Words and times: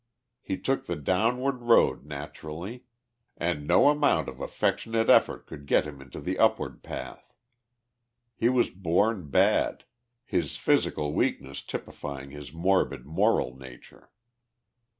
He 0.41 0.57
took 0.57 0.87
the 0.87 0.95
downward 0.95 1.61
road 1.61 2.07
naturally, 2.07 2.85
and 3.37 3.67
no 3.67 3.87
amount 3.89 4.29
of 4.29 4.41
affectionate 4.41 5.11
effort 5.11 5.45
could 5.45 5.67
get 5.67 5.85
him 5.85 6.01
into 6.01 6.19
the 6.19 6.39
upward 6.39 6.81
path. 6.81 7.35
He 8.35 8.49
was 8.49 8.71
born 8.71 9.29
bad, 9.29 9.83
his 10.25 10.57
physical 10.57 11.13
weakness 11.13 11.61
typifying 11.61 12.31
his 12.31 12.51
morbid 12.51 13.05
moral 13.05 13.55
nature. 13.55 14.09